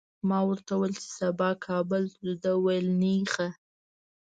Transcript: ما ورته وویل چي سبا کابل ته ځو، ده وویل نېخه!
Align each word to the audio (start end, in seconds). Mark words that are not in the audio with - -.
ما 0.29 0.39
ورته 0.49 0.71
وویل 0.75 0.95
چي 1.03 1.09
سبا 1.19 1.49
کابل 1.65 2.03
ته 2.11 2.15
ځو، 2.21 2.33
ده 2.43 2.51
وویل 2.55 2.87
نېخه! 3.01 3.47